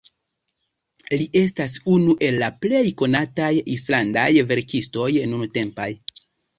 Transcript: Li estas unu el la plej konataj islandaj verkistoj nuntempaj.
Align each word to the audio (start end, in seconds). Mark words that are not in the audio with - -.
Li 1.21 1.27
estas 1.41 1.75
unu 1.97 2.17
el 2.29 2.39
la 2.45 2.51
plej 2.65 2.83
konataj 3.05 3.53
islandaj 3.77 4.29
verkistoj 4.57 5.11
nuntempaj. 5.37 5.93